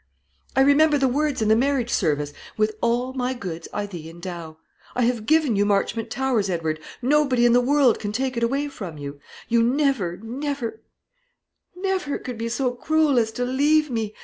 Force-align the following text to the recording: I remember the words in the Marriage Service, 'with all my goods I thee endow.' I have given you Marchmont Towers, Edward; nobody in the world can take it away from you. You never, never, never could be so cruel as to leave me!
I 0.55 0.61
remember 0.61 0.97
the 0.97 1.07
words 1.07 1.43
in 1.43 1.47
the 1.47 1.55
Marriage 1.55 1.91
Service, 1.91 2.33
'with 2.57 2.71
all 2.81 3.13
my 3.13 3.35
goods 3.35 3.67
I 3.71 3.85
thee 3.85 4.09
endow.' 4.09 4.57
I 4.95 5.03
have 5.03 5.27
given 5.27 5.55
you 5.55 5.63
Marchmont 5.63 6.09
Towers, 6.09 6.49
Edward; 6.49 6.79
nobody 7.03 7.45
in 7.45 7.53
the 7.53 7.61
world 7.61 7.99
can 7.99 8.11
take 8.11 8.35
it 8.35 8.41
away 8.41 8.67
from 8.67 8.97
you. 8.97 9.19
You 9.47 9.61
never, 9.61 10.17
never, 10.17 10.81
never 11.75 12.17
could 12.17 12.39
be 12.39 12.49
so 12.49 12.71
cruel 12.71 13.19
as 13.19 13.31
to 13.33 13.45
leave 13.45 13.91
me! 13.91 14.15